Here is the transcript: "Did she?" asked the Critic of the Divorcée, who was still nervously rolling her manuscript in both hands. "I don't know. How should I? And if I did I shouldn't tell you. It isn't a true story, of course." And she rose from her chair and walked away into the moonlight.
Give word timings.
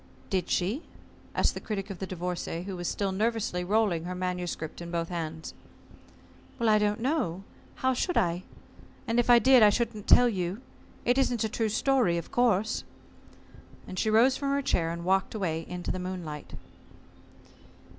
"Did 0.31 0.49
she?" 0.49 0.81
asked 1.35 1.53
the 1.53 1.59
Critic 1.59 1.91
of 1.91 1.99
the 1.99 2.07
Divorcée, 2.07 2.65
who 2.65 2.75
was 2.75 2.87
still 2.87 3.11
nervously 3.11 3.63
rolling 3.63 4.05
her 4.05 4.15
manuscript 4.15 4.81
in 4.81 4.89
both 4.89 5.09
hands. 5.09 5.53
"I 6.59 6.79
don't 6.79 7.01
know. 7.01 7.43
How 7.75 7.93
should 7.93 8.17
I? 8.17 8.41
And 9.07 9.19
if 9.19 9.29
I 9.29 9.37
did 9.37 9.61
I 9.61 9.69
shouldn't 9.69 10.07
tell 10.07 10.27
you. 10.27 10.59
It 11.05 11.19
isn't 11.19 11.43
a 11.43 11.49
true 11.49 11.69
story, 11.69 12.17
of 12.17 12.31
course." 12.31 12.83
And 13.87 13.99
she 13.99 14.09
rose 14.09 14.35
from 14.37 14.49
her 14.49 14.63
chair 14.63 14.89
and 14.89 15.05
walked 15.05 15.35
away 15.35 15.67
into 15.69 15.91
the 15.91 15.99
moonlight. 15.99 16.55